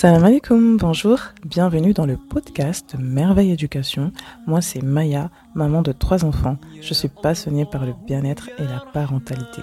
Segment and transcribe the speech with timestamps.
[0.00, 4.12] Salam alaikum, bonjour, bienvenue dans le podcast Merveille Éducation.
[4.46, 6.56] Moi c'est Maya, maman de trois enfants.
[6.80, 9.60] Je suis passionnée par le bien-être et la parentalité.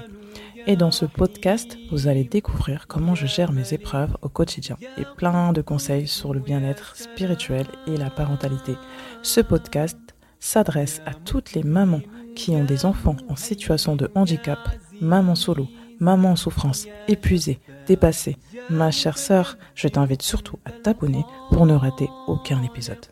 [0.68, 5.06] Et dans ce podcast, vous allez découvrir comment je gère mes épreuves au quotidien et
[5.16, 8.76] plein de conseils sur le bien-être spirituel et la parentalité.
[9.22, 9.98] Ce podcast
[10.42, 12.02] s'adresse à toutes les mamans
[12.36, 14.60] qui ont des enfants en situation de handicap,
[15.00, 15.70] maman solo,
[16.00, 18.38] maman en souffrance, épuisée, dépassée.
[18.70, 23.06] Ma chère sœur, je t'invite surtout à t'abonner pour ne rater aucun épisode.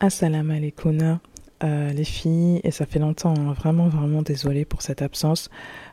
[0.00, 1.18] Assalamu alaikum
[1.64, 5.50] euh, les filles, et ça fait longtemps, hein, vraiment vraiment désolée pour cette absence.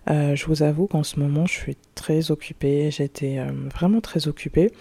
[0.09, 4.27] Euh, je vous avoue qu'en ce moment je suis très occupée, j'étais euh, vraiment très
[4.27, 4.71] occupée,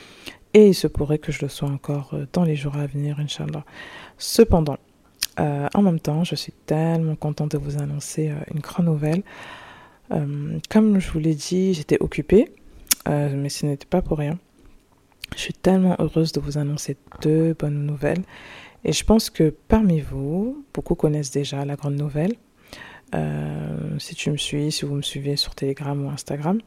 [0.53, 3.65] et il se pourrait que je le sois encore dans les jours à venir, Inch'Allah.
[4.19, 4.77] Cependant,
[5.39, 9.25] en même temps, je suis tellement contente de vous annoncer une grande nouvelle.
[10.11, 12.53] comme je vous l'ai dit, j'étais occupée,
[13.09, 14.39] mais ce n'était pas pour rien.
[15.35, 18.23] Je suis tellement heureuse de vous annoncer deux bonnes nouvelles.
[18.85, 22.35] Et je pense que parmi vous, beaucoup connaissent déjà la grande nouvelle.
[23.15, 26.61] Euh, si tu me suis, si vous me suivez sur Telegram ou Instagram,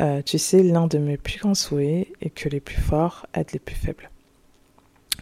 [0.00, 3.52] euh, tu sais, l'un de mes plus grands souhaits est que les plus forts aident
[3.52, 4.10] les plus faibles.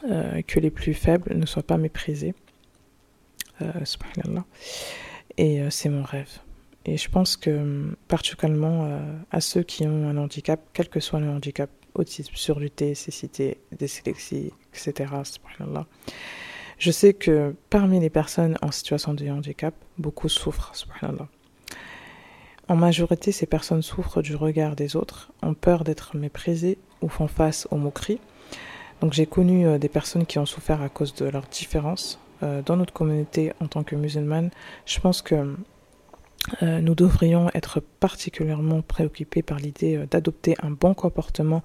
[0.08, 2.34] Euh, que les plus faibles ne soient pas méprisés.
[3.84, 4.44] subhanallah.
[5.36, 6.38] Et c'est mon rêve.
[6.84, 11.28] Et je pense que particulièrement à ceux qui ont un handicap, quel que soit le
[11.28, 15.12] handicap, autisme, surdité, cécité, dyslexie, etc.
[16.78, 20.72] Je sais que parmi les personnes en situation de handicap, beaucoup souffrent.
[22.68, 27.28] En majorité, ces personnes souffrent du regard des autres, ont peur d'être méprisées ou font
[27.28, 28.20] face aux moqueries.
[29.00, 32.18] Donc j'ai connu euh, des personnes qui ont souffert à cause de leurs différences.
[32.42, 34.50] Euh, dans notre communauté en tant que musulmane,
[34.86, 35.56] je pense que
[36.62, 41.62] euh, nous devrions être particulièrement préoccupés par l'idée euh, d'adopter un bon comportement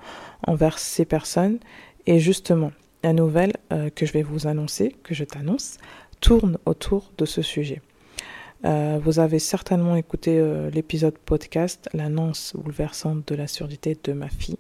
[0.48, 1.60] envers ces personnes.
[2.06, 2.72] Et justement,
[3.04, 5.78] la nouvelle euh, que je vais vous annoncer, que je t'annonce,
[6.22, 7.82] tourne autour de ce sujet.
[8.64, 10.44] vous avez certainement écouté
[10.74, 14.58] l'épisode podcast L'annonce bouleversante de la surdité de ma fille.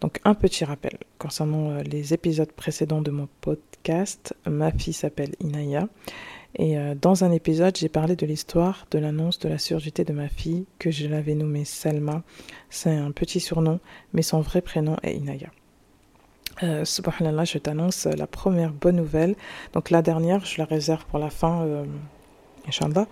[0.00, 4.34] Donc un petit rappel concernant les épisodes précédents de mon podcast.
[4.46, 5.86] Ma fille s'appelle Inaya
[6.56, 10.12] et euh, dans un épisode, j'ai parlé de l'histoire de l'annonce de la surdité de
[10.12, 12.22] ma fille, que je l'avais nommée Selma.
[12.70, 13.80] C'est un petit surnom,
[14.12, 15.48] mais son vrai prénom est Inaya.
[16.62, 19.34] Euh, subhanallah, je t'annonce la première bonne nouvelle.
[19.72, 21.84] Donc la dernière, je la réserve pour la fin, euh,
[22.68, 23.06] Inch'Allah.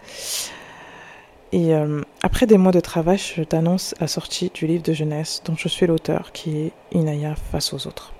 [1.51, 5.43] Et euh, après des mois de travail, je t'annonce la sortie du livre de jeunesse
[5.45, 8.15] dont je suis l'auteur, qui est Inaya face aux autres.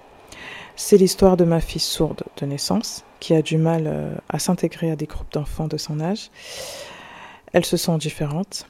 [0.77, 4.91] C'est l'histoire de ma fille sourde de naissance, qui a du mal euh, à s'intégrer
[4.91, 6.31] à des groupes d'enfants de son âge.
[7.53, 8.67] Elle se sent différente.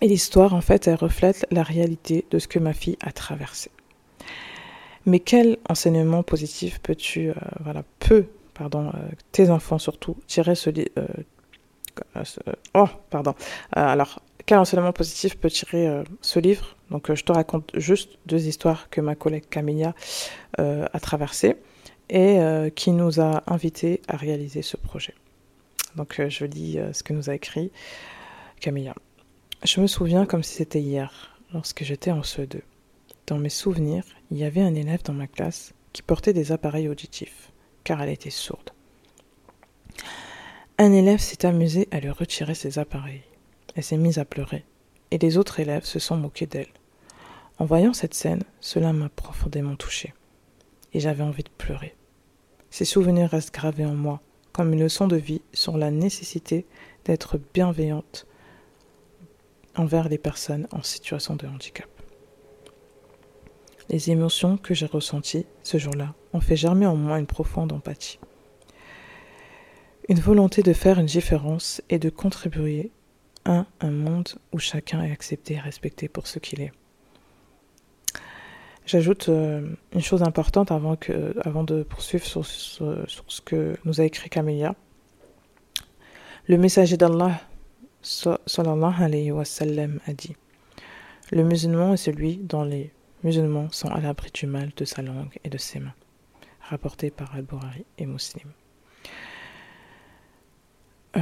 [0.00, 3.70] Et l'histoire, en fait, elle reflète la réalité de ce que ma fille a traversé.
[5.04, 10.70] Mais quel enseignement positif peux-tu, euh, voilà, peu, pardon, euh, tes enfants surtout, tirer ce
[10.70, 10.90] livre
[12.74, 13.34] Oh, pardon.
[13.72, 16.74] alors, quel enseignement positif peut tirer ce livre?
[16.92, 19.94] Donc, je te raconte juste deux histoires que ma collègue Camilla
[20.58, 21.56] a traversées
[22.12, 25.14] et euh, qui nous a invités à réaliser ce projet.
[25.96, 27.72] Donc euh, je lis euh, ce que nous a écrit
[28.60, 28.94] Camilla.
[29.64, 32.60] Je me souviens comme si c'était hier, lorsque j'étais en CE2.
[33.26, 36.88] Dans mes souvenirs, il y avait un élève dans ma classe qui portait des appareils
[36.88, 37.50] auditifs,
[37.82, 38.70] car elle était sourde.
[40.78, 43.22] Un élève s'est amusé à lui retirer ses appareils.
[43.74, 44.64] Elle s'est mise à pleurer,
[45.10, 46.66] et les autres élèves se sont moqués d'elle.
[47.62, 50.14] En voyant cette scène, cela m'a profondément touchée,
[50.92, 51.94] et j'avais envie de pleurer.
[52.70, 56.66] Ces souvenirs restent gravés en moi comme une leçon de vie sur la nécessité
[57.04, 58.26] d'être bienveillante
[59.76, 61.88] envers les personnes en situation de handicap.
[63.90, 68.18] Les émotions que j'ai ressenties ce jour-là ont fait germer en moi une profonde empathie.
[70.08, 72.90] Une volonté de faire une différence et de contribuer
[73.44, 76.72] à un monde où chacun est accepté et respecté pour ce qu'il est.
[78.92, 84.04] J'ajoute euh, une chose importante avant, que, avant de poursuivre sur, ce que nous a
[84.04, 84.74] écrit Camilla.
[86.46, 87.40] Le messager d'Allah
[88.02, 90.36] sallallahu alayhi wa sallam, a dit
[91.30, 92.92] Le musulman est celui dont les
[93.24, 95.94] musulmans sont à l'abri du mal de sa langue et de ses mains.
[96.60, 98.48] Rapporté par Al-Bukhari et Muslim.
[101.16, 101.20] Euh,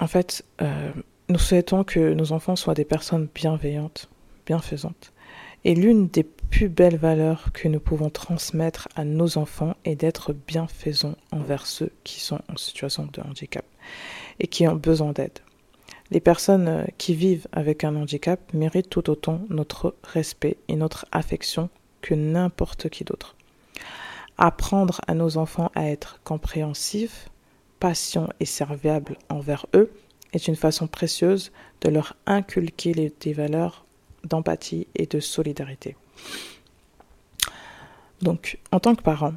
[0.00, 0.90] en fait, euh,
[1.28, 4.08] nous souhaitons que nos enfants soient des personnes bienveillantes,
[4.46, 5.12] bienfaisantes,
[5.68, 10.32] Et l'une des plus belles valeurs que nous pouvons transmettre à nos enfants est d'être
[10.32, 13.66] bienfaisants envers ceux qui sont en situation de handicap
[14.40, 15.40] et qui ont besoin d'aide.
[16.10, 21.04] Les personnes euh, qui vivent avec un handicap méritent tout autant notre respect et notre
[21.12, 21.68] affection
[22.00, 23.36] que n'importe qui d'autre.
[24.38, 27.28] Apprendre à nos enfants à être compréhensifs,
[27.78, 29.92] patients et serviables envers eux
[30.32, 33.84] est une façon précieuse de leur inculquer des valeurs
[34.24, 35.96] d'empathie et de solidarité.
[38.22, 39.34] Donc, en tant que parents,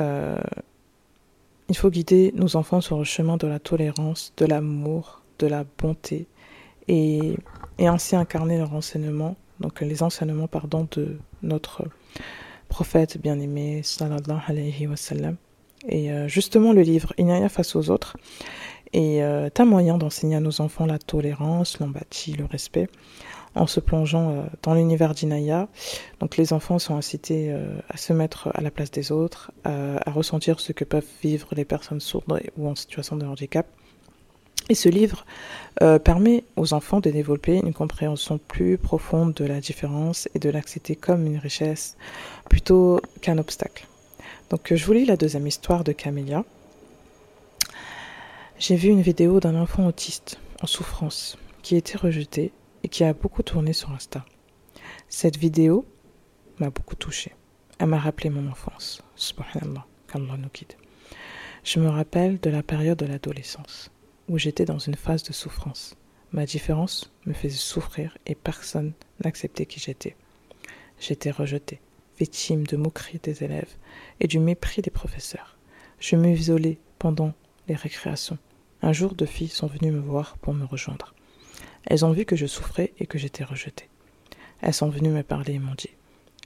[0.00, 0.38] euh,
[1.68, 5.64] il faut guider nos enfants sur le chemin de la tolérance, de l'amour, de la
[5.78, 6.26] bonté
[6.88, 7.36] et,
[7.78, 11.84] ainsi incarner leurs enseignements, donc les enseignements pardon, de notre
[12.68, 15.36] prophète bien-aimé, sallallahu alayhi wa sallam.
[15.86, 18.16] Et euh, justement, le livre Inaya face aux autres
[18.92, 22.88] est euh, un moyen d'enseigner à nos enfants la tolérance, l'empathie, le respect,
[23.58, 25.68] en se plongeant euh, dans l'univers d'Inaya.
[26.20, 27.54] Donc les enfants sont incités
[27.88, 31.64] à se mettre à la place des autres, à ressentir ce que peuvent vivre les
[31.64, 33.66] personnes sourdes ou en situation de handicap.
[34.68, 35.24] Et ce livre
[36.04, 40.96] permet aux enfants de développer une compréhension plus profonde de la différence et de l'accepter
[40.96, 41.96] comme une richesse
[42.50, 43.86] plutôt qu'un obstacle.
[44.50, 46.44] Donc je vous lis la deuxième histoire de Camélia.
[48.58, 52.50] J'ai vu une vidéo d'un enfant autiste en souffrance qui été rejeté
[52.82, 54.24] et qui a beaucoup tourné sur Insta.
[55.08, 55.86] Cette vidéo
[56.58, 57.34] m'a beaucoup touchée.
[57.78, 59.02] Elle m'a rappelé mon enfance.
[59.16, 60.74] Subhanallah, qu'Allah nous guide.
[61.64, 63.90] Je me rappelle de la période de l'adolescence
[64.28, 65.96] où j'étais dans une phase de souffrance.
[66.32, 68.92] Ma différence me faisait souffrir et personne
[69.24, 70.16] n'acceptait qui j'étais.
[71.00, 71.80] J'étais rejetée
[72.18, 73.76] victime de moqueries des élèves
[74.20, 75.56] et du mépris des professeurs.
[76.00, 77.32] Je m'isolais pendant
[77.68, 78.38] les récréations.
[78.82, 81.14] Un jour, deux filles sont venues me voir pour me rejoindre.
[81.88, 83.88] Elles ont vu que je souffrais et que j'étais rejetée.
[84.60, 85.90] Elles sont venues me parler et m'ont dit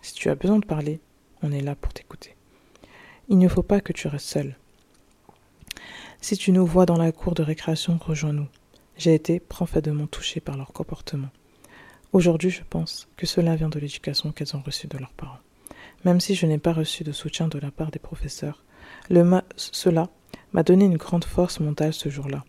[0.00, 1.00] Si tu as besoin de parler,
[1.42, 2.34] on est là pour t'écouter.
[3.28, 4.56] Il ne faut pas que tu restes seule.
[6.22, 8.48] Si tu nous vois dans la cour de récréation, rejoins-nous.
[8.96, 11.28] J'ai été profondément touchée par leur comportement.
[12.14, 15.38] Aujourd'hui, je pense que cela vient de l'éducation qu'elles ont reçue de leurs parents
[16.04, 18.64] même si je n'ai pas reçu de soutien de la part des professeurs.
[19.56, 20.08] cela
[20.52, 22.44] m'a donné une grande force mentale ce jour-là.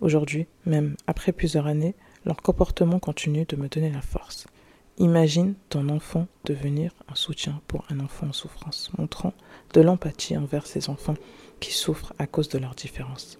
[0.00, 1.94] Aujourd'hui, même après plusieurs années,
[2.24, 4.46] leur comportement continue de me donner la force.
[4.98, 9.32] Imagine ton enfant devenir un soutien pour un enfant en souffrance, montrant
[9.72, 11.14] de l'empathie envers ces enfants
[11.58, 13.38] qui souffrent à cause de leurs différences.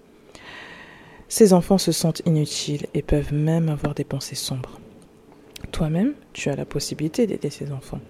[1.29, 4.81] Ces enfants se sentent inutiles et peuvent même avoir des pensées sombres.
[5.71, 8.01] Toi-même, tu as la possibilité d'aider ces enfants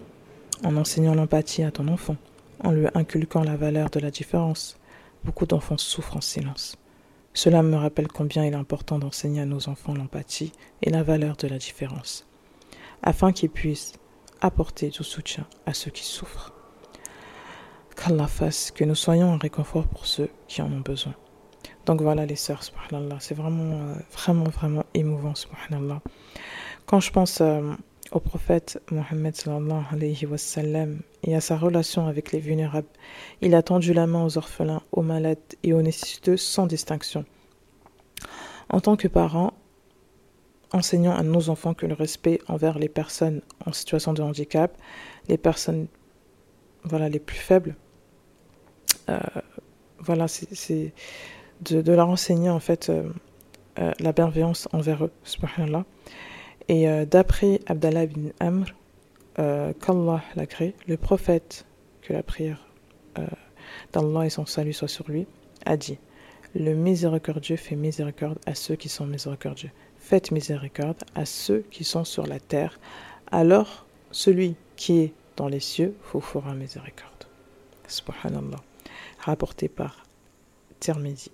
[0.65, 2.17] en enseignant l'empathie à ton enfant,
[2.63, 4.79] en lui inculquant la valeur de la différence.
[5.25, 6.77] Beaucoup d'enfants souffrent en silence.
[7.33, 11.37] Cela me rappelle combien il est important d'enseigner à nos enfants l'empathie et la valeur
[11.37, 12.27] de la différence,
[13.03, 13.93] afin qu'ils puissent
[14.41, 16.53] apporter du soutien à ceux qui souffrent.
[17.97, 21.15] Qu'Allah fasse que nous soyons un réconfort pour ceux qui en ont besoin.
[21.87, 26.01] Donc voilà les sœurs, subhanallah, c'est vraiment, euh, vraiment, vraiment émouvant, subhanallah.
[26.87, 27.73] Quand je pense euh,
[28.13, 29.35] au prophète Mohammed
[31.23, 32.89] et à sa relation avec les vulnérables.
[33.41, 37.25] Il a tendu la main aux orphelins, aux malades et aux nécessiteux sans distinction.
[38.69, 39.53] En tant que parents,
[40.73, 44.77] enseignant à nos enfants que le respect envers les personnes en situation de handicap,
[45.29, 45.87] les personnes
[46.85, 47.77] voilà, les plus faibles,
[49.09, 49.19] euh,
[49.99, 50.93] voilà, c'est
[51.63, 53.11] de, leur enseigner en fait euh,
[53.79, 55.85] euh, la bienveillance envers eux, subhanallah.
[56.69, 58.67] Et euh, d'après Abdallah bin Amr,
[59.39, 61.65] euh, qu'Allah l'a créé, le prophète,
[62.03, 62.67] que la prière
[63.19, 63.27] euh,
[63.93, 65.27] d'Allah et son salut soient sur lui,
[65.65, 65.99] a dit
[66.55, 69.71] Le miséricordieux fait miséricorde à ceux qui sont miséricordieux.
[69.99, 72.81] Faites miséricorde à ceux qui sont sur la terre.
[73.31, 77.27] Alors, celui qui est dans les cieux vous fera miséricorde.
[77.87, 78.61] Subhanallah.
[79.19, 80.05] Rapporté par
[80.81, 81.31] Tirmidhi.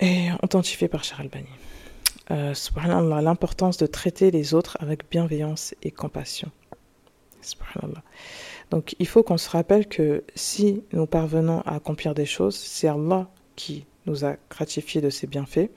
[0.00, 1.46] Et authentifié par Charles Bani
[2.30, 2.54] euh,
[3.20, 6.50] l'importance de traiter les autres avec bienveillance et compassion.
[8.70, 12.86] Donc il faut qu'on se rappelle que si nous parvenons à accomplir des choses, c'est
[12.86, 15.70] Allah qui nous a gratifié de ses bienfaits.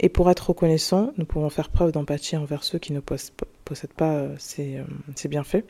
[0.00, 4.12] Et pour être reconnaissant, nous pouvons faire preuve d'empathie envers ceux qui ne possèdent pas
[4.12, 4.84] euh, ces, euh,
[5.16, 5.64] ces, bienfaits.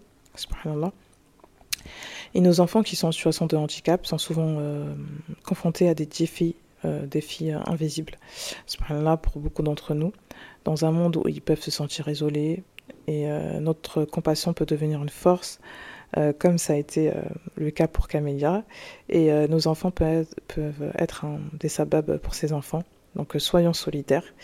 [2.35, 4.61] Et nos enfants qui sont en situation de handicap sont souvent
[5.45, 6.55] confrontés à des défis
[6.85, 8.15] euh, défis invisibles.
[8.89, 10.13] là pour beaucoup d'entre nous,
[10.65, 12.63] dans un monde où ils peuvent se sentir isolés
[13.09, 15.61] et euh, notre compassion peut devenir une force,
[16.17, 17.13] euh, comme ça a été
[17.57, 18.63] le cas pour Camélia.
[19.09, 20.27] Et nos enfants peuvent,
[20.97, 21.27] être
[21.59, 22.85] des sababs pour ces enfants.
[23.17, 24.35] Donc soyons solidaires.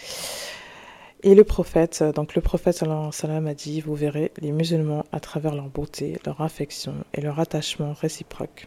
[1.23, 5.69] Et le prophète, donc le prophète a dit, vous verrez les musulmans à travers leur
[5.69, 8.67] beauté, leur affection et leur attachement réciproque,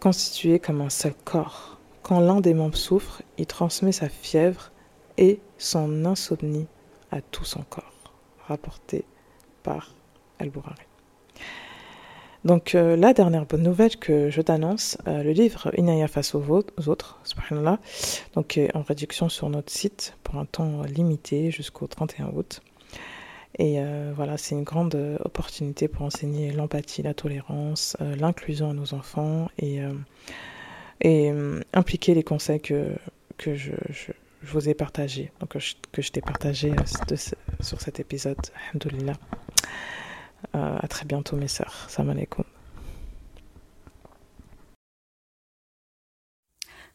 [0.00, 1.75] constitués comme un seul corps.
[2.06, 4.70] Quand l'un des membres souffre, il transmet sa fièvre
[5.18, 6.68] et son insomnie
[7.10, 8.14] à tout son corps.
[8.46, 9.04] Rapporté
[9.64, 9.92] par
[10.38, 10.84] Al-Bourari.
[12.44, 16.48] Donc euh, la dernière bonne nouvelle que je t'annonce, euh, le livre Inaya face aux
[16.86, 17.80] autres, subhanallah,
[18.34, 22.60] donc en réduction sur notre site pour un temps limité jusqu'au 31 août.
[23.58, 28.94] Et euh, voilà, c'est une grande opportunité pour enseigner l'empathie, la tolérance, l'inclusion à nos
[28.94, 29.80] enfants et,
[31.00, 31.32] et
[31.72, 32.88] impliquer les conseils que,
[33.36, 34.12] que je, je,
[34.42, 35.50] vous ai partagés, donc
[35.92, 36.72] que je, t'ai partagé
[37.60, 38.38] sur cet épisode.
[38.70, 39.14] Alhamdulillah.
[40.54, 41.86] Euh, à très bientôt mes sœurs.
[41.88, 42.44] Salam alaikum.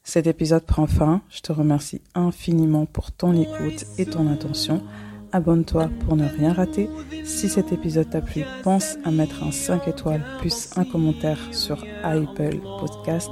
[0.03, 1.22] Cet épisode prend fin.
[1.29, 4.84] Je te remercie infiniment pour ton écoute et ton attention.
[5.31, 6.89] Abonne-toi pour ne rien rater.
[7.24, 11.86] Si cet épisode t'a plu, pense à mettre un 5 étoiles plus un commentaire sur
[12.03, 13.31] Apple Podcast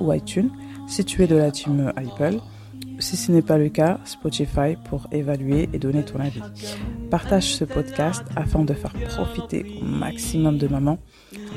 [0.00, 0.50] ou iTunes
[0.86, 2.38] si tu es de la team Apple.
[2.98, 6.42] Si ce n'est pas le cas, Spotify pour évaluer et donner ton avis.
[7.10, 10.98] Partage ce podcast afin de faire profiter au maximum de mamans.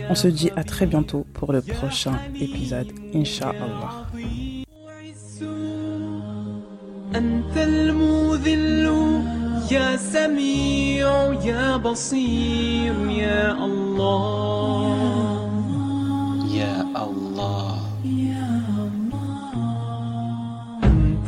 [0.09, 4.07] On se dit à très bientôt pour le prochain épisode, Inch'Allah.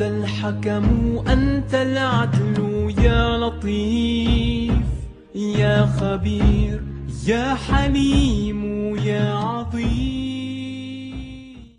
[0.02, 0.86] الحكم
[1.28, 4.74] أنت العدل يا لطيف
[5.36, 6.84] يا خبير
[7.28, 10.19] يا حليم يا عظيم.